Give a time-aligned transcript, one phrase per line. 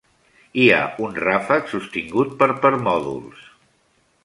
[0.61, 3.47] Hi ha un ràfec sostingut per permòdols.